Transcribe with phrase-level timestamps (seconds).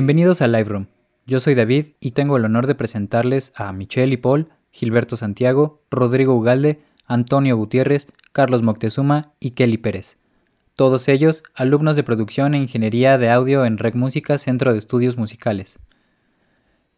[0.00, 0.86] Bienvenidos a Live Room.
[1.26, 5.82] Yo soy David y tengo el honor de presentarles a Michelle y Paul, Gilberto Santiago,
[5.90, 10.16] Rodrigo Ugalde, Antonio Gutiérrez, Carlos Moctezuma y Kelly Pérez.
[10.74, 15.18] Todos ellos alumnos de producción e ingeniería de audio en Rec Música Centro de Estudios
[15.18, 15.78] Musicales.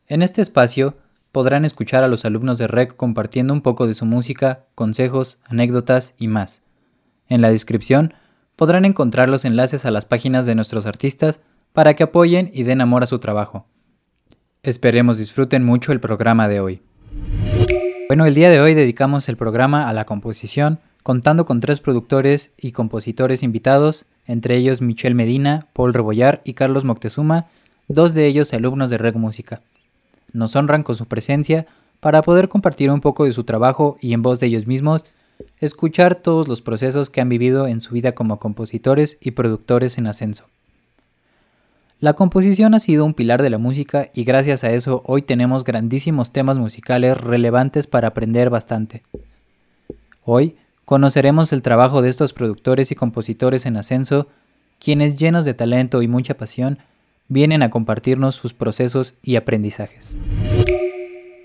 [0.06, 0.96] En este espacio
[1.32, 6.14] podrán escuchar a los alumnos de Rec compartiendo un poco de su música, consejos, anécdotas
[6.18, 6.62] y más.
[7.26, 8.14] En la descripción
[8.54, 11.40] podrán encontrar los enlaces a las páginas de nuestros artistas
[11.72, 13.66] para que apoyen y den amor a su trabajo.
[14.62, 16.82] Esperemos disfruten mucho el programa de hoy.
[18.08, 22.52] Bueno, el día de hoy dedicamos el programa a la composición, contando con tres productores
[22.58, 27.46] y compositores invitados, entre ellos Michelle Medina, Paul Rebollar y Carlos Moctezuma,
[27.88, 29.62] dos de ellos alumnos de Reg Música.
[30.32, 31.66] Nos honran con su presencia
[32.00, 35.04] para poder compartir un poco de su trabajo y en voz de ellos mismos,
[35.58, 40.06] escuchar todos los procesos que han vivido en su vida como compositores y productores en
[40.06, 40.44] ascenso.
[42.02, 45.62] La composición ha sido un pilar de la música y gracias a eso hoy tenemos
[45.62, 49.04] grandísimos temas musicales relevantes para aprender bastante.
[50.24, 54.26] Hoy conoceremos el trabajo de estos productores y compositores en ascenso,
[54.80, 56.78] quienes llenos de talento y mucha pasión
[57.28, 60.16] vienen a compartirnos sus procesos y aprendizajes.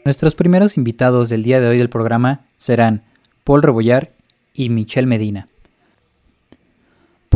[0.06, 3.04] Nuestros primeros invitados del día de hoy del programa serán
[3.44, 4.10] Paul Rebollar
[4.56, 5.50] y Michelle Medina.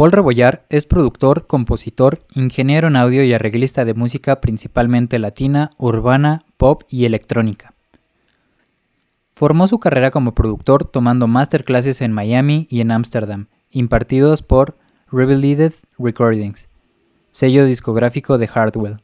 [0.02, 6.44] Paul Rebollar es productor, compositor, ingeniero en audio y arreglista de música principalmente latina, urbana,
[6.58, 7.76] pop y electrónica.
[9.32, 14.76] Formó su carrera como productor tomando masterclasses en Miami y en Ámsterdam, impartidos por
[15.11, 16.67] Revelated Recordings,
[17.30, 19.04] sello discográfico de Hardwell.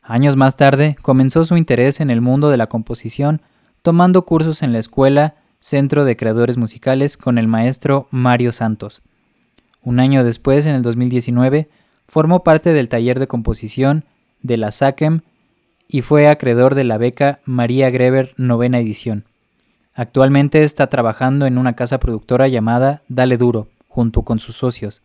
[0.00, 3.42] Años más tarde comenzó su interés en el mundo de la composición
[3.82, 9.02] tomando cursos en la escuela Centro de Creadores Musicales con el maestro Mario Santos.
[9.86, 11.68] Un año después, en el 2019,
[12.08, 14.02] formó parte del taller de composición
[14.42, 15.20] de la SACEM
[15.86, 19.26] y fue acreedor de la beca María Greber novena edición.
[19.94, 25.02] Actualmente está trabajando en una casa productora llamada Dale Duro, junto con sus socios,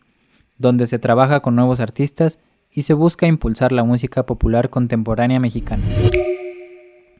[0.57, 2.39] donde se trabaja con nuevos artistas
[2.71, 5.83] y se busca impulsar la música popular contemporánea mexicana.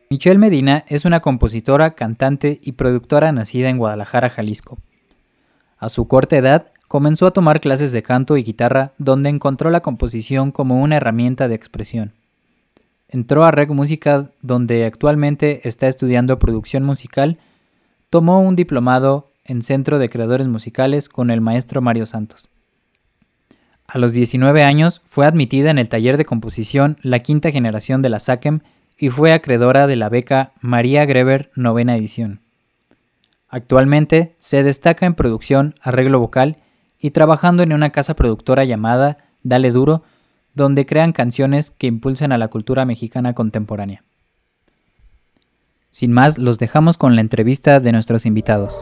[0.09, 4.79] Michelle Medina es una compositora, cantante y productora nacida en Guadalajara, Jalisco.
[5.77, 9.79] A su corta edad comenzó a tomar clases de canto y guitarra donde encontró la
[9.79, 12.11] composición como una herramienta de expresión.
[13.07, 17.37] Entró a Rec Música donde actualmente está estudiando producción musical,
[18.09, 22.49] tomó un diplomado en Centro de Creadores Musicales con el maestro Mario Santos.
[23.87, 28.09] A los 19 años fue admitida en el taller de composición La Quinta Generación de
[28.09, 28.59] la SACEM
[28.97, 32.41] y fue acreedora de la beca María Greber novena edición.
[33.47, 36.57] Actualmente se destaca en producción, arreglo vocal
[37.01, 40.03] y trabajando en una casa productora llamada Dale Duro,
[40.53, 44.03] donde crean canciones que impulsan a la cultura mexicana contemporánea.
[45.89, 48.79] Sin más, los dejamos con la entrevista de nuestros invitados.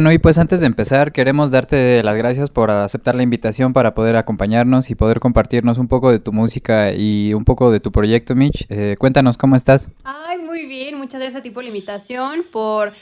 [0.00, 3.92] Bueno, y pues antes de empezar, queremos darte las gracias por aceptar la invitación para
[3.92, 7.92] poder acompañarnos y poder compartirnos un poco de tu música y un poco de tu
[7.92, 8.64] proyecto, Mitch.
[8.70, 9.90] Eh, cuéntanos cómo estás.
[10.04, 10.96] Ay, muy bien.
[10.96, 12.94] Muchas gracias a ti por la invitación, por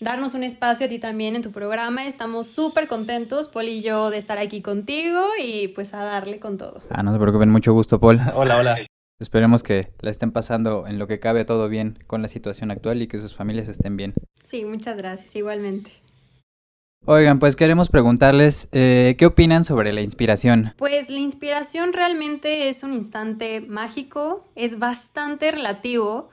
[0.00, 2.06] darnos un espacio a ti también en tu programa.
[2.06, 6.56] Estamos súper contentos, Paul y yo, de estar aquí contigo y pues a darle con
[6.56, 6.80] todo.
[6.88, 8.18] Ah, no se preocupen, mucho gusto, Paul.
[8.34, 8.78] hola, hola.
[9.20, 13.02] Esperemos que la estén pasando en lo que cabe todo bien con la situación actual
[13.02, 14.14] y que sus familias estén bien.
[14.42, 16.05] Sí, muchas gracias, igualmente.
[17.08, 20.74] Oigan, pues queremos preguntarles, eh, ¿qué opinan sobre la inspiración?
[20.76, 26.30] Pues la inspiración realmente es un instante mágico, es bastante relativo.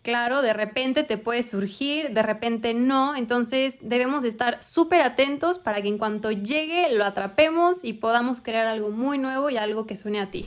[0.00, 5.82] Claro, de repente te puede surgir, de repente no, entonces debemos estar súper atentos para
[5.82, 9.94] que en cuanto llegue lo atrapemos y podamos crear algo muy nuevo y algo que
[9.94, 10.46] suene a ti.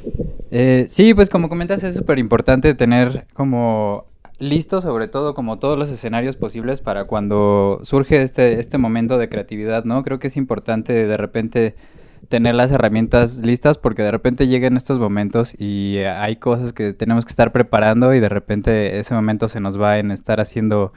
[0.50, 4.06] Eh, sí, pues como comentas es súper importante tener como
[4.40, 9.30] listo sobre todo como todos los escenarios posibles para cuando surge este, este momento de
[9.30, 10.04] creatividad, ¿no?
[10.04, 11.76] Creo que es importante de repente
[12.30, 17.26] tener las herramientas listas porque de repente llegan estos momentos y hay cosas que tenemos
[17.26, 20.94] que estar preparando y de repente ese momento se nos va en estar haciendo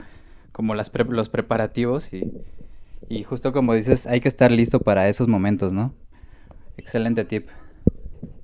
[0.51, 2.31] como las los preparativos y,
[3.09, 5.93] y justo como dices, hay que estar listo para esos momentos, ¿no?
[6.77, 7.47] Excelente tip.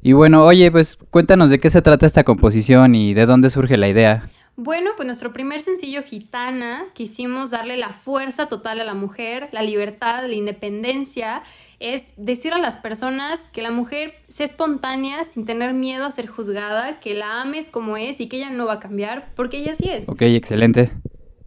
[0.02, 3.78] Y bueno, oye, pues cuéntanos de qué se trata esta composición y de dónde surge
[3.78, 4.30] la idea.
[4.60, 9.62] Bueno, pues nuestro primer sencillo Gitana, quisimos darle la fuerza total a la mujer, la
[9.62, 11.44] libertad, la independencia,
[11.80, 16.26] es decir a las personas que la mujer sea espontánea sin tener miedo a ser
[16.26, 19.76] juzgada, que la ames como es y que ella no va a cambiar, porque ella
[19.76, 20.10] sí es.
[20.10, 20.90] Ok, excelente.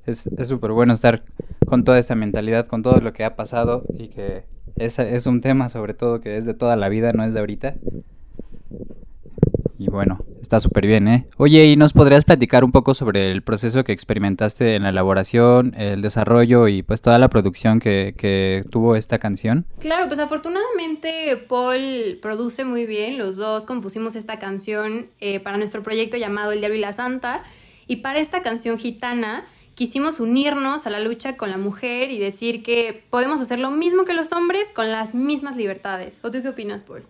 [0.06, 1.24] Es súper bueno estar
[1.66, 4.44] con toda esta mentalidad, con todo lo que ha pasado y que
[4.76, 7.40] es, es un tema sobre todo que es de toda la vida, no es de
[7.40, 7.74] ahorita.
[9.78, 11.26] Y bueno, está súper bien, ¿eh?
[11.36, 15.74] Oye, ¿y nos podrías platicar un poco sobre el proceso que experimentaste en la elaboración,
[15.76, 19.66] el desarrollo y pues toda la producción que, tuvo esta canción?
[19.80, 25.82] Claro, pues afortunadamente Paul produce muy bien, los dos compusimos esta canción eh, para nuestro
[25.82, 27.42] proyecto llamado El Diablo y la Santa,
[27.86, 29.44] y para esta canción gitana
[29.74, 34.04] quisimos unirnos a la lucha con la mujer y decir que podemos hacer lo mismo
[34.04, 36.20] que los hombres con las mismas libertades.
[36.22, 37.04] ¿O tú qué opinas, Paul?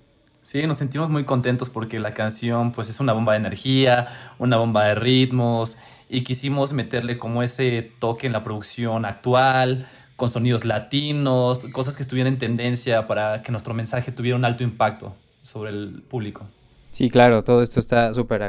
[0.50, 4.08] Sí, nos sentimos muy contentos porque la canción pues es una bomba de energía,
[4.40, 5.78] una bomba de ritmos
[6.08, 12.02] y quisimos meterle como ese toque en la producción actual, con sonidos latinos, cosas que
[12.02, 16.48] estuvieran en tendencia para que nuestro mensaje tuviera un alto impacto sobre el público.
[16.90, 18.42] Sí, claro, todo esto está súper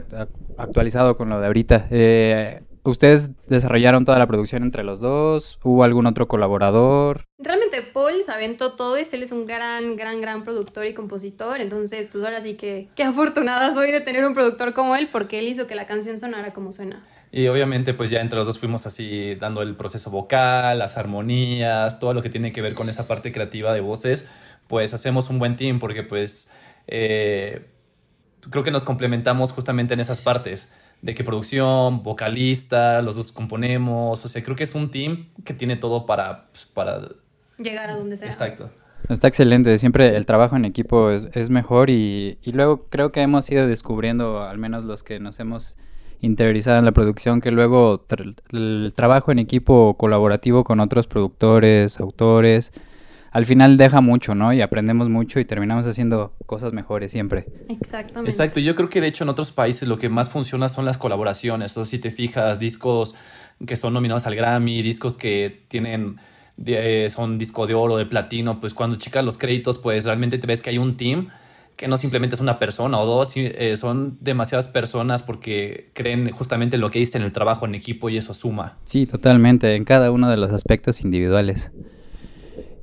[0.57, 1.85] actualizado con lo de ahorita.
[1.91, 5.59] Eh, ¿Ustedes desarrollaron toda la producción entre los dos?
[5.63, 7.25] ¿Hubo algún otro colaborador?
[7.37, 12.07] Realmente Paul se aventó todo, él es un gran, gran, gran productor y compositor, entonces
[12.11, 15.47] pues ahora sí que qué afortunada soy de tener un productor como él porque él
[15.47, 17.05] hizo que la canción sonara como suena.
[17.31, 21.99] Y obviamente pues ya entre los dos fuimos así dando el proceso vocal, las armonías,
[21.99, 24.27] todo lo que tiene que ver con esa parte creativa de voces,
[24.67, 26.51] pues hacemos un buen team porque pues
[26.87, 27.67] eh,
[28.49, 34.23] creo que nos complementamos justamente en esas partes de que producción, vocalista, los dos componemos,
[34.23, 37.01] o sea, creo que es un team que tiene todo para, pues, para...
[37.57, 38.27] llegar a donde sea.
[38.27, 38.69] Exacto.
[39.09, 43.21] Está excelente, siempre el trabajo en equipo es, es mejor y, y, luego creo que
[43.21, 45.75] hemos ido descubriendo, al menos los que nos hemos
[46.21, 48.05] interiorizado en la producción, que luego
[48.51, 52.71] el trabajo en equipo colaborativo con otros productores, autores,
[53.31, 54.51] al final deja mucho, ¿no?
[54.53, 57.45] Y aprendemos mucho y terminamos haciendo cosas mejores siempre.
[57.69, 58.29] Exactamente.
[58.29, 60.97] Exacto, yo creo que de hecho en otros países lo que más funciona son las
[60.97, 61.77] colaboraciones.
[61.77, 63.15] O si te fijas, discos
[63.65, 66.17] que son nominados al Grammy, discos que tienen
[66.65, 70.45] eh, son disco de oro, de platino, pues cuando chicas los créditos, pues realmente te
[70.45, 71.29] ves que hay un team
[71.77, 76.77] que no simplemente es una persona o dos, eh, son demasiadas personas porque creen justamente
[76.77, 78.77] lo que dicen en el trabajo en equipo y eso suma.
[78.85, 81.71] Sí, totalmente, en cada uno de los aspectos individuales.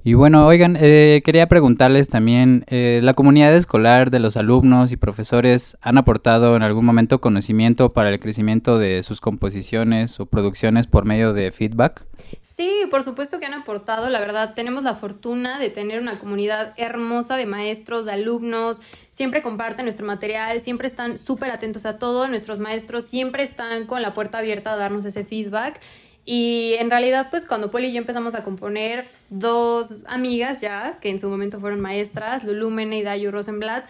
[0.09, 4.97] Y bueno, oigan, eh, quería preguntarles también, eh, ¿la comunidad escolar de los alumnos y
[4.97, 10.87] profesores han aportado en algún momento conocimiento para el crecimiento de sus composiciones o producciones
[10.87, 12.07] por medio de feedback?
[12.41, 16.73] Sí, por supuesto que han aportado, la verdad, tenemos la fortuna de tener una comunidad
[16.79, 22.29] hermosa de maestros, de alumnos, siempre comparten nuestro material, siempre están súper atentos a todo,
[22.29, 25.83] nuestros maestros siempre están con la puerta abierta a darnos ese feedback.
[26.31, 31.09] Y en realidad, pues cuando Poli y yo empezamos a componer, dos amigas ya, que
[31.09, 33.87] en su momento fueron maestras, Lulu Mene y Dayu Rosenblatt,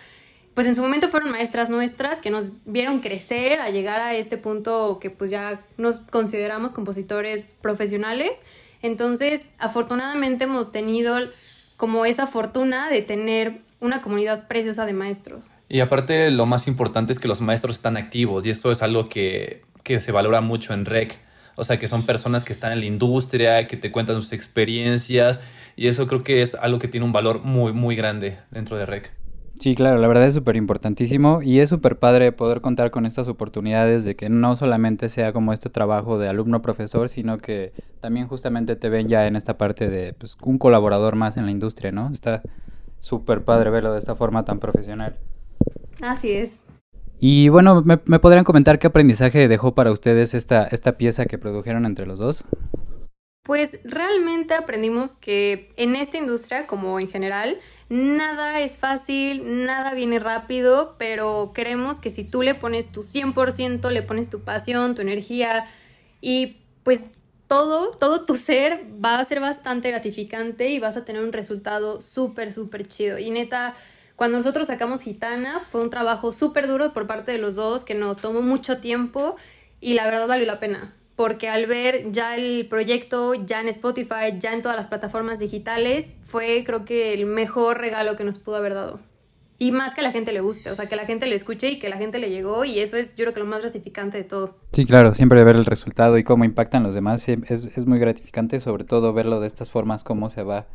[0.54, 4.38] pues en su momento fueron maestras nuestras que nos vieron crecer a llegar a este
[4.38, 8.45] punto que pues ya nos consideramos compositores profesionales.
[8.83, 11.18] Entonces, afortunadamente hemos tenido
[11.76, 15.50] como esa fortuna de tener una comunidad preciosa de maestros.
[15.68, 19.09] Y aparte, lo más importante es que los maestros están activos y eso es algo
[19.09, 21.18] que, que se valora mucho en REC
[21.58, 25.40] o sea, que son personas que están en la industria, que te cuentan sus experiencias,
[25.76, 28.86] y eso creo que es algo que tiene un valor muy, muy grande dentro de
[28.86, 29.12] REC.
[29.58, 33.26] Sí, claro, la verdad es súper importantísimo y es súper padre poder contar con estas
[33.26, 38.76] oportunidades de que no solamente sea como este trabajo de alumno-profesor, sino que también justamente
[38.76, 42.08] te ven ya en esta parte de pues, un colaborador más en la industria, ¿no?
[42.12, 42.42] Está
[43.00, 45.16] súper padre verlo de esta forma tan profesional.
[46.00, 46.62] Así es.
[47.20, 51.84] Y bueno, ¿me, podrían comentar qué aprendizaje dejó para ustedes esta, esta pieza que produjeron
[51.84, 52.44] entre los dos?
[53.42, 57.58] Pues realmente aprendimos que en esta industria, como en general,
[57.88, 63.90] nada es fácil, nada viene rápido, pero creemos que si tú le pones tu 100%,
[63.90, 65.64] le pones tu pasión, tu energía
[66.20, 67.06] y pues
[67.48, 72.00] todo, todo tu ser va a ser bastante gratificante y vas a tener un resultado
[72.00, 73.18] súper, súper chido.
[73.18, 73.75] Y neta,
[74.18, 77.94] cuando nosotros sacamos Gitana fue un trabajo súper duro por parte de los dos que
[77.94, 79.37] nos tomó mucho tiempo
[79.80, 80.92] y la verdad valió la pena.
[81.14, 86.14] Porque al ver ya el proyecto, ya en Spotify, ya en todas las plataformas digitales,
[86.25, 88.98] fue creo que el mejor regalo que nos pudo haber dado.
[89.56, 91.78] Y más que la gente le guste, o sea, que la gente le escuche y
[91.78, 94.25] que la gente le llegó y eso es yo creo que lo más gratificante de
[94.25, 94.56] todo.
[94.72, 98.58] Sí, claro, siempre ver el resultado y cómo impactan los demás es, es muy gratificante,
[98.58, 100.66] sobre todo verlo de estas formas, cómo se va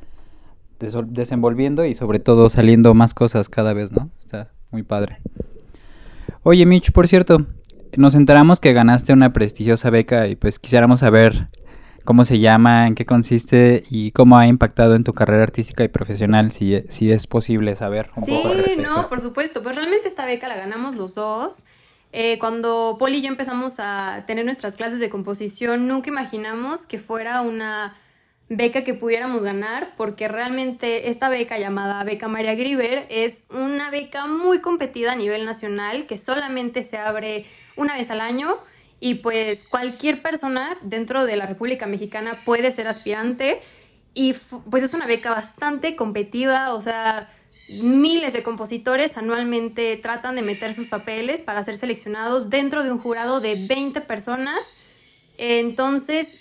[0.79, 4.09] desenvolviendo y sobre todo saliendo más cosas cada vez, ¿no?
[4.19, 5.19] Está muy padre.
[6.43, 7.45] Oye, Mitch, por cierto,
[7.95, 11.47] nos enteramos que ganaste una prestigiosa beca y pues quisiéramos saber
[12.03, 15.87] cómo se llama, en qué consiste y cómo ha impactado en tu carrera artística y
[15.87, 18.41] profesional, si, si es posible saber un sí,
[18.77, 19.63] no, por supuesto.
[19.63, 21.65] Pues realmente esta beca la ganamos los dos.
[22.11, 26.99] Eh, cuando Poli y yo empezamos a tener nuestras clases de composición, nunca imaginamos que
[26.99, 27.95] fuera una
[28.57, 34.25] beca que pudiéramos ganar, porque realmente esta beca llamada Beca María Griver es una beca
[34.27, 37.45] muy competida a nivel nacional que solamente se abre
[37.75, 38.57] una vez al año
[38.99, 43.61] y pues cualquier persona dentro de la República Mexicana puede ser aspirante
[44.13, 44.33] y
[44.69, 47.29] pues es una beca bastante competitiva, o sea,
[47.81, 52.99] miles de compositores anualmente tratan de meter sus papeles para ser seleccionados dentro de un
[52.99, 54.75] jurado de 20 personas.
[55.37, 56.39] Entonces,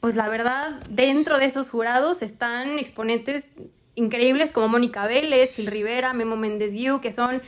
[0.00, 3.50] pues la verdad, dentro de esos jurados están exponentes
[3.94, 7.42] increíbles como Mónica Vélez, Gil Rivera, Memo Méndez Guiú, que son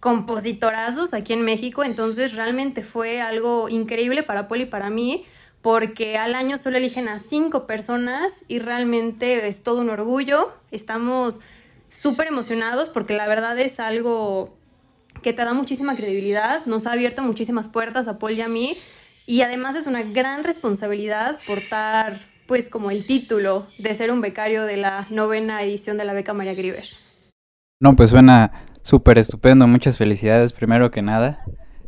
[0.00, 1.84] compositorazos aquí en México.
[1.84, 5.24] Entonces realmente fue algo increíble para Poli y para mí,
[5.60, 10.52] porque al año solo eligen a cinco personas y realmente es todo un orgullo.
[10.70, 11.40] Estamos
[11.90, 14.56] súper emocionados porque la verdad es algo
[15.22, 18.76] que te da muchísima credibilidad, nos ha abierto muchísimas puertas a Poli y a mí
[19.28, 24.64] y además es una gran responsabilidad portar pues como el título de ser un becario
[24.64, 26.84] de la novena edición de la beca María Griver.
[27.78, 31.44] No, pues suena súper estupendo, muchas felicidades primero que nada.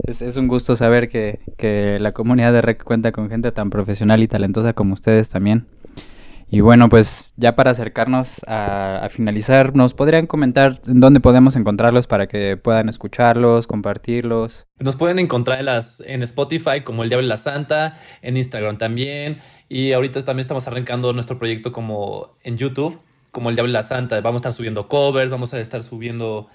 [0.06, 3.70] Es, es un gusto saber que, que, la comunidad de REC cuenta con gente tan
[3.70, 5.66] profesional y talentosa como ustedes también.
[6.52, 12.08] Y bueno, pues ya para acercarnos a, finalizar, ¿nos podrían comentar en dónde podemos encontrarlos
[12.08, 14.66] para que puedan escucharlos, compartirlos?
[14.80, 15.60] Nos pueden encontrar
[16.06, 19.38] en, Spotify como El Diablo y la Santa, en Instagram también.
[19.68, 23.84] Y ahorita también estamos arrancando nuestro proyecto como en YouTube, como El Diablo y la
[23.84, 24.20] Santa.
[24.20, 26.48] Vamos a estar subiendo covers, vamos a estar subiendo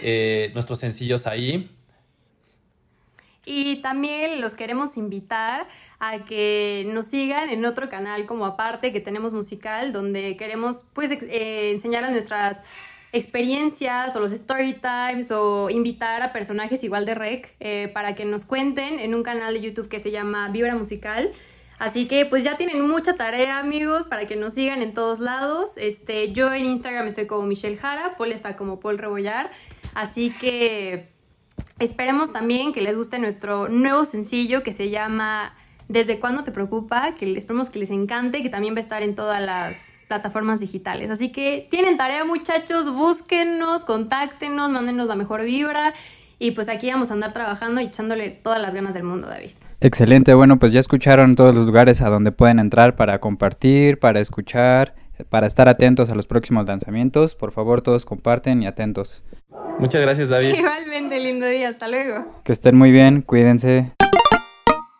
[0.00, 1.70] eh, nuestros sencillos ahí.
[3.44, 5.66] Y también los queremos invitar
[5.98, 11.10] a que nos sigan en otro canal como aparte que tenemos musical, donde queremos pues
[11.10, 12.62] eh, enseñar a nuestras
[13.12, 18.24] experiencias o los story times o invitar a personajes igual de rec eh, para que
[18.24, 21.30] nos cuenten en un canal de YouTube que se llama Vibra Musical.
[21.78, 25.76] Así que pues ya tienen mucha tarea amigos para que nos sigan en todos lados.
[25.78, 29.50] Este, yo en Instagram estoy como Michelle Jara, Paul está como Paul Rebollar.
[29.94, 31.11] Así que
[31.78, 35.54] Esperemos también que les guste nuestro nuevo sencillo que se llama
[35.88, 37.14] ¿Desde cuándo te preocupa?
[37.14, 41.10] Que esperemos que les encante, que también va a estar en todas las plataformas digitales.
[41.10, 45.92] Así que tienen tarea muchachos, búsquennos, contáctenos, mándenos la mejor vibra
[46.38, 49.50] y pues aquí vamos a andar trabajando y echándole todas las ganas del mundo, David.
[49.80, 54.20] Excelente, bueno, pues ya escucharon todos los lugares a donde pueden entrar para compartir, para
[54.20, 54.94] escuchar,
[55.28, 57.34] para estar atentos a los próximos lanzamientos.
[57.34, 59.24] Por favor, todos comparten y atentos.
[59.78, 60.54] Muchas gracias, David.
[60.58, 61.70] Igualmente, lindo día.
[61.70, 62.40] Hasta luego.
[62.44, 63.22] Que estén muy bien.
[63.22, 63.92] Cuídense.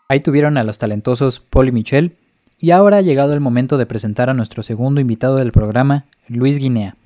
[0.09, 2.17] Ahí tuvieron a los talentosos Paul y Michelle.
[2.59, 6.59] Y ahora ha llegado el momento de presentar a nuestro segundo invitado del programa, Luis
[6.59, 6.97] Guinea.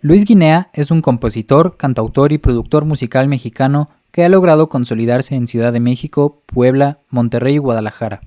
[0.00, 5.46] Luis Guinea es un compositor, cantautor y productor musical mexicano que ha logrado consolidarse en
[5.46, 8.20] Ciudad de México, Puebla, Monterrey y Guadalajara,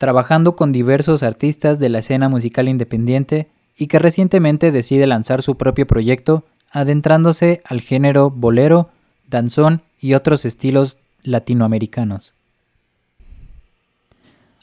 [0.00, 5.56] trabajando con diversos artistas de la escena musical independiente y que recientemente decide lanzar su
[5.56, 8.88] propio proyecto adentrándose al género bolero,
[9.28, 12.32] danzón y otros estilos latinoamericanos.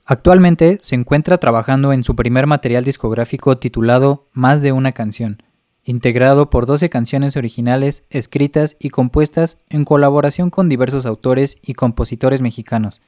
[0.06, 5.44] Actualmente se encuentra trabajando en su primer material discográfico titulado Más de una canción,
[5.86, 12.42] integrado por 12 canciones originales escritas y compuestas en colaboración con diversos autores y compositores
[12.42, 13.02] mexicanos.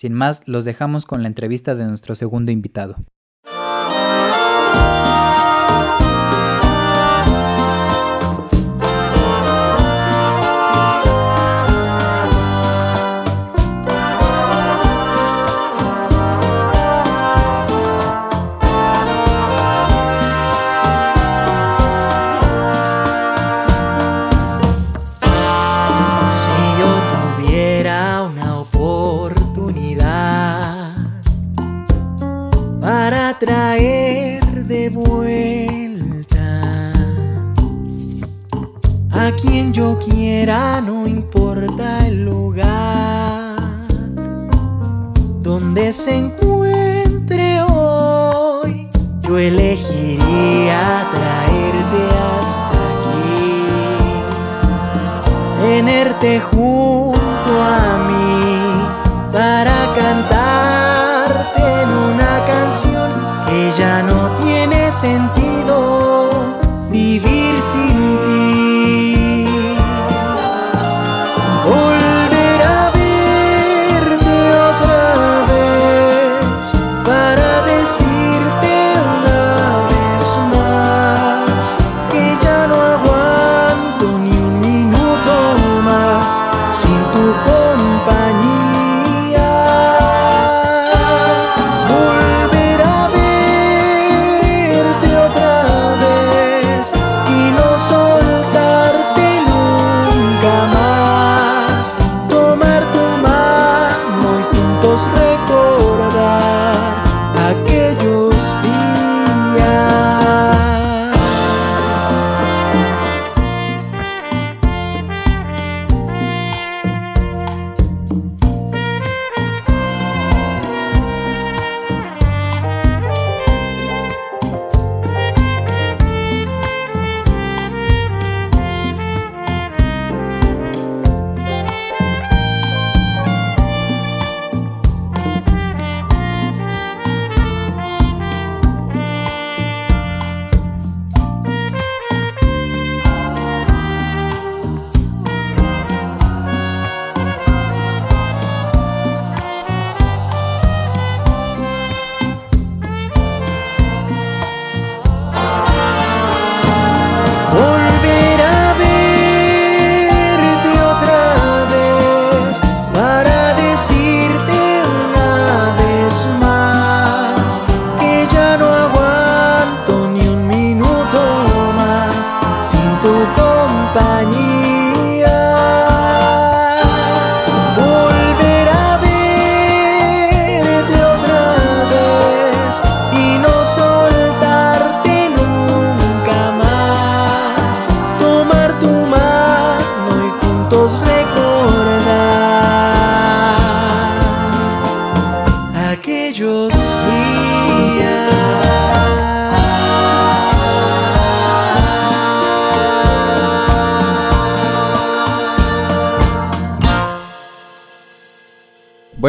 [0.00, 3.04] Sin más, los dejamos con la entrevista de nuestro segundo invitado.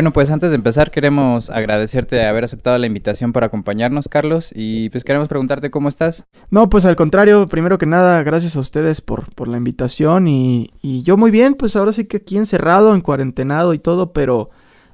[0.01, 4.51] Bueno, pues antes de empezar queremos agradecerte de haber aceptado la invitación para acompañarnos, Carlos,
[4.51, 6.23] y pues queremos preguntarte cómo estás.
[6.49, 10.71] No, pues al contrario, primero que nada, gracias a ustedes por, por la invitación y,
[10.81, 14.49] y yo muy bien, pues ahora sí que aquí encerrado, en cuarentenado y todo, pero,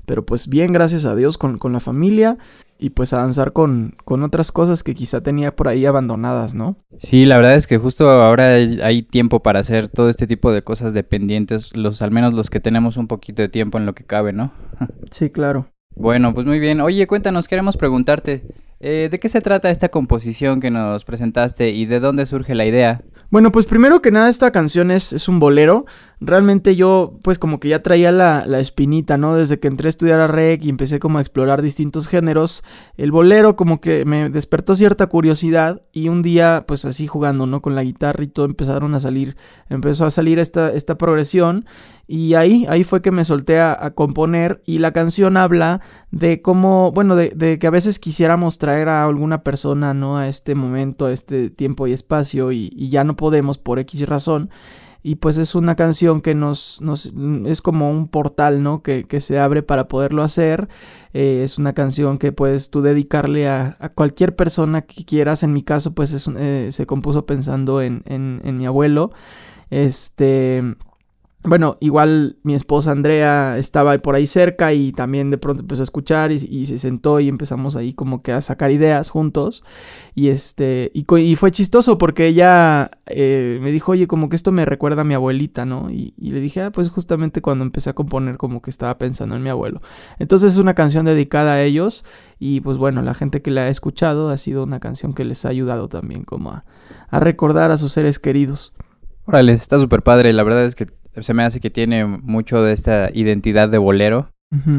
[0.06, 2.38] pero pues bien, gracias a Dios con, con la familia
[2.80, 6.78] y pues avanzar con, con otras cosas que quizá tenía por ahí abandonadas, ¿no?
[7.00, 10.63] Sí, la verdad es que justo ahora hay, tiempo para hacer todo este tipo de
[10.63, 14.04] cosas dependientes, los al menos los que tenemos un poquito de tiempo en lo que
[14.06, 14.52] cabe, ¿no?
[15.12, 15.68] sí, claro.
[15.96, 16.82] Bueno, pues muy bien.
[16.82, 18.44] Oye, cuéntanos, queremos preguntarte,
[18.80, 22.66] eh, ¿de qué se trata esta composición que nos presentaste y de dónde surge la
[22.66, 23.02] idea?
[23.30, 25.86] Bueno, pues primero que nada esta canción es, es un bolero.
[26.19, 29.36] Realmente yo pues como que ya traía la, la, espinita, ¿no?
[29.36, 32.63] Desde que entré a estudiar a rec y empecé como a explorar distintos géneros,
[32.97, 37.62] el bolero como que me despertó cierta curiosidad y un día pues así jugando, ¿no?
[37.62, 39.38] Con la guitarra y todo empezaron a salir,
[39.69, 41.65] empezó a salir esta, esta progresión
[42.08, 46.91] y ahí, ahí fue que me solté a, componer y la canción habla de cómo,
[46.93, 50.17] bueno, de, de, que a veces quisiéramos traer a alguna persona, ¿no?
[50.17, 54.08] A este momento, a este tiempo y espacio y, y ya no podemos por X
[54.08, 54.49] razón.
[55.08, 56.82] Y pues es una canción que nos,
[57.46, 58.84] es como un portal, ¿no?
[58.84, 60.67] Que, que se abre para poderlo hacer.
[61.13, 65.43] Eh, es una canción que puedes tú dedicarle a, cualquier persona que quieras.
[65.43, 69.12] En mi caso, pues es, eh, se compuso pensando en, en, en mi abuelo.
[69.70, 70.76] Este
[71.43, 75.84] bueno, igual mi esposa Andrea estaba por ahí cerca y también de pronto empezó a
[75.84, 79.63] escuchar y, se sentó y empezamos ahí como que a sacar ideas juntos.
[80.13, 84.65] Y este, y, fue chistoso porque ella eh, me dijo, oye, como que esto me
[84.65, 85.89] recuerda a mi abuelita, ¿no?
[85.89, 89.43] Y, le dije, ah, pues justamente cuando empecé a componer como que estaba pensando en
[89.43, 89.82] mi abuelo.
[90.19, 92.04] Entonces es una canción dedicada a ellos
[92.39, 95.45] y pues bueno, la gente que la ha escuchado ha sido una canción que les
[95.45, 96.65] ha ayudado también como a,
[97.10, 98.73] a recordar a sus seres queridos.
[99.28, 100.32] Órale, está súper padre.
[100.32, 100.88] La verdad es que
[101.21, 104.32] se me hace que tiene mucho de esta identidad de bolero.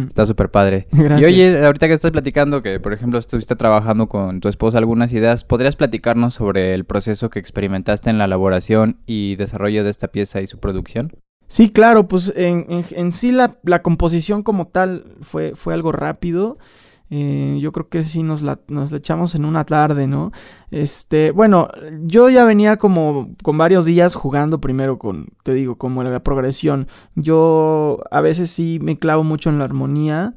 [0.06, 0.88] Está súper padre.
[0.92, 5.12] Y oye, ahorita que estás platicando que, por ejemplo, estuviste trabajando con tu esposa algunas
[5.12, 10.08] ideas, ¿podrías platicarnos sobre el proceso que experimentaste en la elaboración y desarrollo de esta
[10.08, 11.12] pieza y su producción?
[11.48, 16.58] Sí, claro, pues en, en, sí la, la, composición como tal fue, fue algo rápido.
[17.10, 20.30] Eh, yo creo que sí nos la, nos la echamos en una tarde, ¿no?
[20.70, 21.68] Este, bueno,
[22.02, 26.88] yo ya venía como con varios días jugando primero con, te digo, como la progresión.
[27.14, 30.34] Yo a veces sí me clavo mucho en la armonía.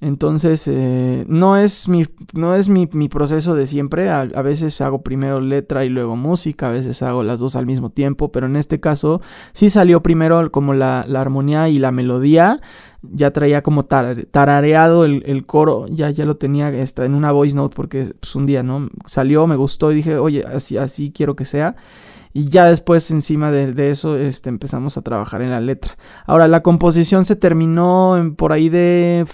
[0.00, 4.10] Entonces, eh, no es, mi, no es mi, mi proceso de siempre.
[4.10, 7.90] A, veces hago primero letra y luego música, a veces hago las dos al mismo
[7.90, 9.20] tiempo, pero en este caso
[9.52, 12.60] sí salió primero como la, la armonía y la melodía
[13.02, 17.74] ya traía como tarareado el, coro, ya, ya lo tenía está en una voice note
[17.74, 18.88] porque pues, un día, ¿no?
[19.06, 21.76] Salió, me gustó y dije, oye, así, así quiero que sea.
[22.32, 25.96] Y ya después, encima de, eso, este, empezamos a trabajar en la letra.
[26.26, 29.26] Ahora, la composición se terminó en, por ahí de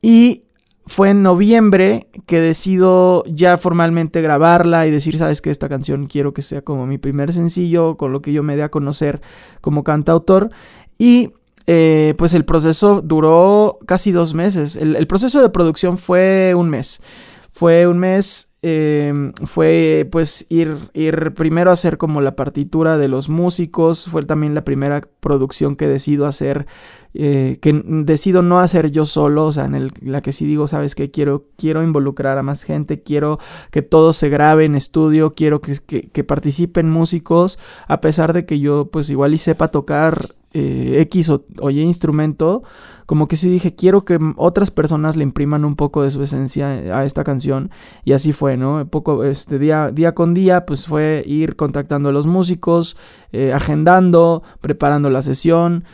[0.00, 0.44] Y
[0.86, 6.32] fue en noviembre que decido ya formalmente grabarla y decir, sabes que esta canción quiero
[6.32, 9.20] que sea como mi primer sencillo, con lo que yo me dé a conocer
[9.60, 10.50] como cantautor.
[10.96, 11.32] Y
[11.66, 14.76] eh, pues el proceso duró casi dos meses.
[14.76, 17.02] El, proceso de producción fue un mes.
[17.50, 23.08] Fue un mes, eh, fue pues ir, ir primero a hacer como la partitura de
[23.08, 24.06] los músicos.
[24.06, 26.66] Fue también la primera producción que decido hacer
[27.14, 30.94] eh, que decido no hacer yo solo, o sea, en la que sí digo, sabes
[30.94, 33.38] que quiero, quiero involucrar a más gente, quiero
[33.70, 35.74] que todo se grabe en estudio, quiero que,
[36.12, 41.30] que, participen músicos, a pesar de que yo pues igual y sepa tocar eh, X
[41.30, 42.62] o, Y instrumento,
[43.06, 46.68] como que sí dije, quiero que otras personas le impriman un poco de su esencia
[46.68, 47.70] a esta canción.
[48.04, 48.86] Y así fue, ¿no?
[48.88, 52.96] Poco, este, día, día con día, pues fue ir contactando a los músicos,
[53.32, 55.84] eh, agendando, preparando la sesión.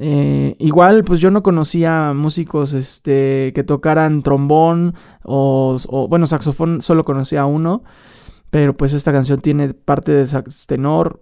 [0.00, 5.76] Eh, igual, pues yo no conocía músicos este, que tocaran trombón o,
[6.08, 7.82] bueno, saxofón solo conocía uno,
[8.50, 11.18] pero pues esta canción tiene parte de sax tenor,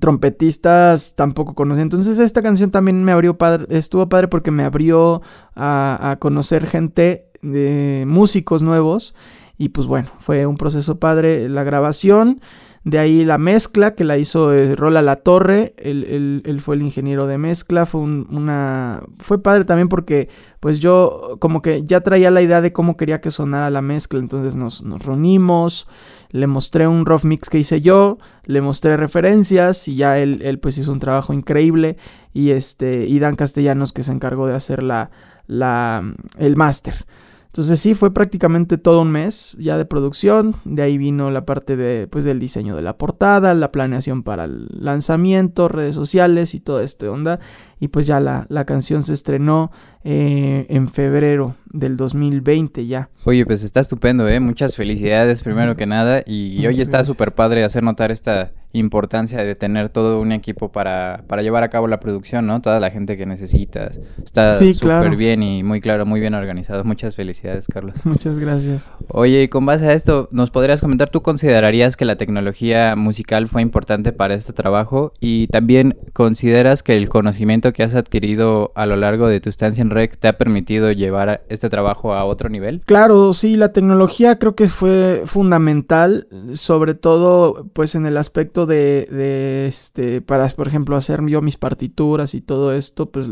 [0.00, 1.82] trompetistas tampoco conocía.
[1.82, 5.22] Entonces esta canción también me abrió padre, estuvo padre porque me abrió
[5.54, 9.14] a, a conocer gente de músicos nuevos
[9.56, 12.40] y pues bueno, fue un proceso padre la grabación.
[12.84, 17.26] De ahí la mezcla que la hizo eh, Rola La Torre, él, fue el ingeniero
[17.26, 19.02] de mezcla, fue una...
[19.20, 20.28] Fue padre también porque
[20.60, 24.18] pues yo como que ya traía la idea de cómo quería que sonara la mezcla,
[24.18, 25.88] entonces nos, nos reunimos,
[26.30, 30.58] le mostré un rough mix que hice yo, le mostré referencias y ya él, él
[30.58, 31.96] pues hizo un trabajo increíble.
[32.34, 35.10] Y este, y Dan Castellanos que se encargó de hacer la,
[35.46, 36.02] la,
[36.36, 37.06] el máster.
[37.54, 40.56] Entonces sí, fue prácticamente todo un mes ya de producción.
[40.64, 44.46] De ahí vino la parte de, pues, del diseño de la portada, la planeación para
[44.46, 47.38] el lanzamiento, redes sociales y todo esto onda.
[47.78, 49.70] Y pues ya la, la canción se estrenó
[50.04, 53.08] eh, en febrero del 2020 ya.
[53.24, 54.38] Oye, pues está estupendo, ¿eh?
[54.38, 56.22] Muchas felicidades primero que nada.
[56.24, 61.24] Y, hoy está súper padre hacer notar esta importancia de tener todo un equipo para,
[61.26, 62.60] para llevar a cabo la producción, ¿no?
[62.60, 64.00] Toda la gente que necesitas.
[64.24, 66.84] Está súper bien y muy claro, muy bien organizado.
[66.84, 67.94] Muchas felicidades, Carlos.
[68.04, 68.92] Muchas gracias.
[69.08, 73.48] Oye, y con base a esto, ¿nos podrías comentar, tú considerarías que la tecnología musical
[73.48, 75.12] fue importante para este trabajo?
[75.20, 79.82] Y también consideras que el conocimiento que has adquirido a lo largo de tu estancia
[79.82, 82.82] en te ha permitido llevar este trabajo a otro nivel?
[82.84, 89.66] Claro, sí, la tecnología creo que fue fundamental, sobre todo pues en el aspecto de,
[89.66, 93.26] este, para por ejemplo hacer yo mis partituras y todo esto, pues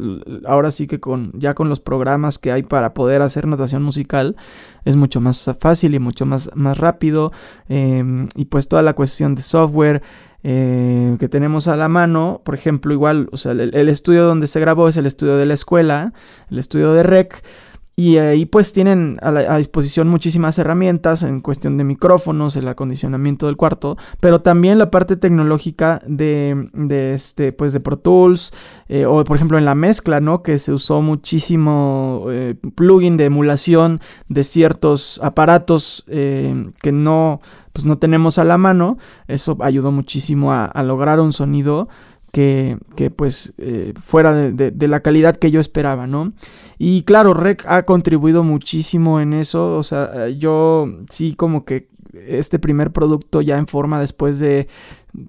[0.46, 4.36] ahora sí que con ya con los programas que hay para poder hacer notación musical
[4.84, 7.32] es mucho más fácil y mucho más, más rápido
[7.68, 10.02] em, y pues toda la cuestión de software
[10.44, 12.40] eh, que tenemos a la mano.
[12.44, 15.54] Por ejemplo, igual, o sea, el, estudio donde se grabó es el estudio de la
[15.54, 16.12] escuela,
[16.50, 17.42] el estudio de REC.
[17.94, 23.58] Y ahí pues tienen a, disposición muchísimas herramientas en cuestión de micrófonos, el acondicionamiento del
[23.58, 28.54] cuarto, pero también la parte tecnológica de, de este, pues de Pro Tools,
[28.88, 30.42] eh, o por ejemplo en la mezcla, ¿no?
[30.42, 37.42] Que se usó muchísimo eh, plugin de emulación de ciertos aparatos eh, que no,
[37.74, 38.96] pues no tenemos a la mano.
[39.28, 41.90] Eso ayudó muchísimo a, a lograr un sonido
[42.32, 46.32] que, que pues eh, fuera de, de, la calidad que yo esperaba, ¿no?
[46.78, 51.92] Y claro, Rec ha contribuido muchísimo en eso, o sea, yo sí como que
[52.26, 54.68] este primer producto ya en forma después de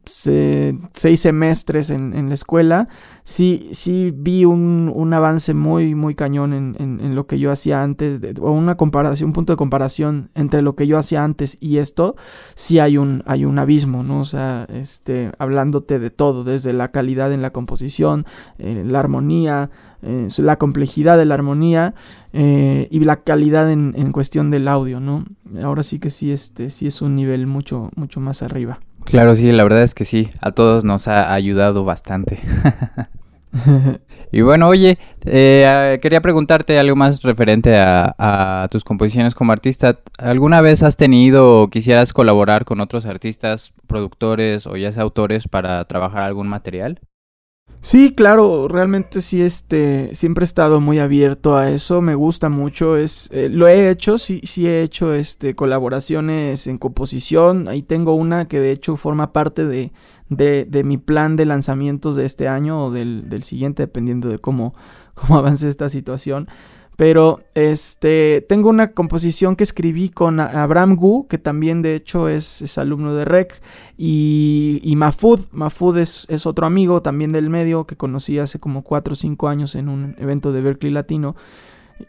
[0.05, 2.87] seis semestres en, la escuela,
[3.23, 8.51] sí, sí vi un, avance muy, muy cañón en, lo que yo hacía antes, o
[8.51, 12.15] una comparación, un punto de comparación entre lo que yo hacía antes y esto,
[12.55, 14.21] sí hay un, hay un abismo, ¿no?
[14.21, 18.25] O sea, este, hablándote de todo, desde la calidad en la composición,
[18.59, 19.69] eh, la armonía,
[20.01, 21.93] eh, la complejidad de la armonía
[22.31, 25.25] eh, y la calidad en, en, cuestión del audio, ¿no?
[25.61, 28.79] Ahora sí que sí, este, sí es un nivel mucho, mucho más arriba.
[29.05, 32.39] Claro, sí, la verdad es que sí, a todos nos ha ayudado bastante.
[34.31, 39.99] y bueno, oye, eh, quería preguntarte algo más referente a, tus composiciones como artista.
[40.17, 45.47] ¿Alguna vez has tenido o quisieras colaborar con otros artistas, productores o ya sea autores
[45.47, 46.99] para trabajar algún material?
[47.85, 52.95] Sí, claro, realmente sí, este, siempre he estado muy abierto a eso, me gusta mucho,
[52.95, 58.15] es, eh, lo he hecho, sí, sí he hecho, este, colaboraciones en composición, ahí tengo
[58.15, 59.91] una que de hecho forma parte de,
[60.29, 64.39] de, de mi plan de lanzamientos de este año o del, del siguiente, dependiendo de
[64.39, 64.75] cómo,
[65.13, 66.47] cómo avance esta situación.
[66.95, 72.77] Pero este tengo una composición que escribí con Abraham Gu, que también de hecho es,
[72.77, 73.61] alumno de REC,
[73.97, 75.39] y, y Mafud.
[75.51, 79.47] Mafud es, es, otro amigo también del medio que conocí hace como 4 o 5
[79.47, 81.35] años en un evento de Berkeley Latino.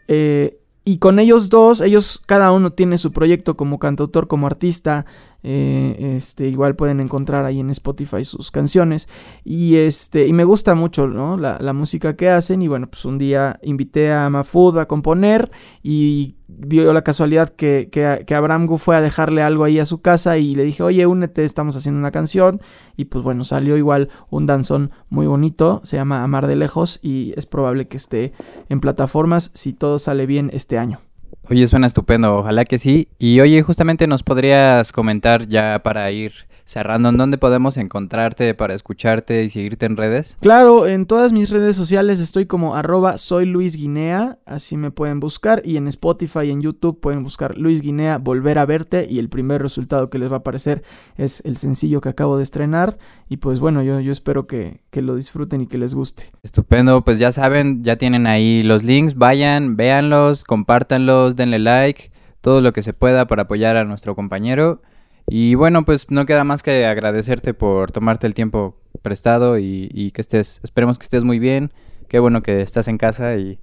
[0.07, 5.07] Eh, y con ellos dos, ellos cada uno tiene su proyecto como cantautor, como artista.
[5.47, 9.07] Eh, este, igual pueden encontrar ahí en Spotify sus canciones.
[9.43, 11.37] Y este, y me gusta mucho, ¿no?
[11.37, 12.63] La, la música que hacen.
[12.63, 15.51] Y bueno, pues un día invité a Mafud a componer.
[15.83, 20.01] Y dio la casualidad que, que, Abraham Gu fue a dejarle algo ahí a su
[20.01, 20.39] casa.
[20.39, 22.59] Y le dije, oye, únete, estamos haciendo una canción.
[22.97, 25.79] Y pues bueno, salió igual un danzón muy bonito.
[25.83, 26.99] Se llama Amar de Lejos.
[27.03, 28.33] Y es probable que esté
[28.69, 31.01] en plataformas si todo sale bien este año.
[31.49, 33.07] Oye, suena estupendo, ojalá que sí.
[33.19, 36.33] Y oye, justamente nos podrías comentar ya para ir
[36.65, 40.35] cerrando, ¿en dónde podemos encontrarte para escucharte y seguirte en redes?
[40.41, 45.19] Claro, en todas mis redes sociales estoy como arroba soy Luis Guinea, así me pueden
[45.19, 49.19] buscar y en Spotify y en YouTube pueden buscar Luis Guinea, volver a verte y
[49.19, 50.83] el primer resultado que les va a aparecer
[51.17, 52.97] es el sencillo que acabo de estrenar
[53.29, 56.31] y pues bueno, yo, yo espero que, que lo disfruten y que les guste.
[56.41, 62.61] Estupendo, pues ya saben, ya tienen ahí los links, vayan, véanlos, compártanlos, denle like, todo
[62.61, 64.81] lo que se pueda para apoyar a nuestro compañero.
[65.27, 70.21] Y bueno, pues no queda más que agradecerte por tomarte el tiempo prestado y, que
[70.21, 71.71] estés, esperemos que estés muy bien,
[72.07, 73.59] qué bueno que estás en casa y,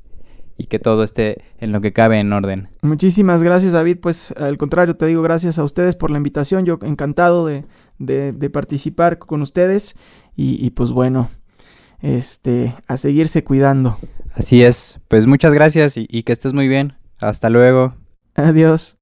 [0.69, 2.69] que todo esté en lo que cabe en orden.
[2.83, 6.79] Muchísimas gracias David, pues al contrario te digo gracias a ustedes por la invitación, yo
[6.83, 9.97] encantado de, participar con ustedes
[10.37, 11.31] y, y, pues bueno,
[12.01, 13.99] este, a seguirse cuidando.
[14.35, 17.95] Así es, pues muchas gracias y que estés muy bien, hasta luego.
[18.37, 18.97] Adiós.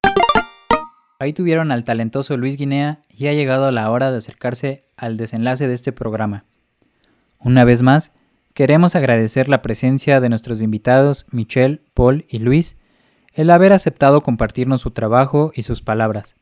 [1.20, 5.68] Ahí tuvieron al talentoso Luis Guinea y ha llegado la hora de acercarse al desenlace
[5.68, 6.46] de este programa.
[7.38, 8.12] Una vez más,
[8.54, 12.76] queremos agradecer la presencia de nuestros invitados Michelle, Paul y Luis,
[13.34, 16.36] el haber aceptado compartirnos su trabajo y sus palabras.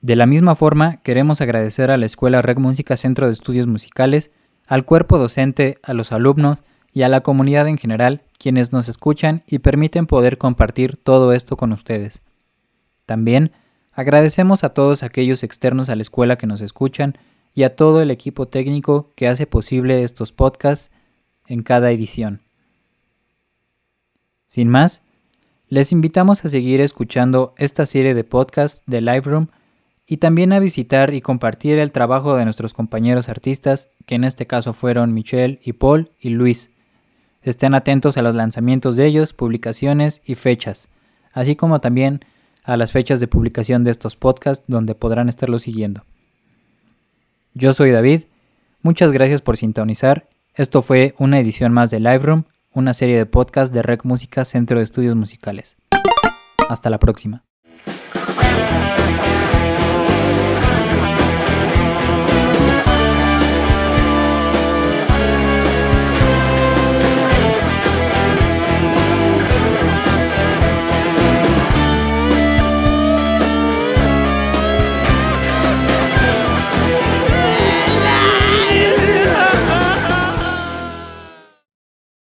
[0.00, 4.32] De la misma forma, queremos agradecer a la Escuela Rec Música Centro de Estudios Musicales,
[4.66, 9.44] al cuerpo docente, a los alumnos y a la comunidad en general, quienes nos escuchan
[9.46, 12.22] y permiten poder compartir todo esto con ustedes.
[13.06, 13.52] También
[14.00, 17.18] Agradecemos a todos aquellos externos a la escuela que nos escuchan
[17.54, 20.90] y a todo el equipo técnico que hace posible estos podcasts
[21.46, 22.40] en cada edición.
[24.46, 25.02] Sin más,
[25.68, 29.48] les invitamos a seguir escuchando esta serie de podcasts de Live
[30.06, 34.46] y también a visitar y compartir el trabajo de nuestros compañeros artistas, que en este
[34.46, 36.70] caso fueron Michelle y Paul y Luis.
[37.42, 40.88] Estén atentos a los lanzamientos de ellos, publicaciones y fechas,
[41.34, 42.24] así como también
[42.64, 46.04] a las fechas de publicación de estos podcasts donde podrán estarlo siguiendo.
[47.54, 48.22] Yo soy David,
[48.82, 50.28] muchas gracias por sintonizar.
[50.54, 54.44] Esto fue una edición más de Live Room, una serie de podcasts de Rec Música
[54.44, 55.76] Centro de Estudios Musicales.
[56.68, 57.44] Hasta la próxima.